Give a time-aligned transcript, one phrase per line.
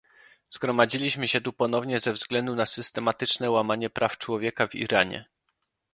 [0.49, 5.25] Zgromadziliśmy się tu ponownie ze względu na systematyczne łamanie praw człowieka w Iranie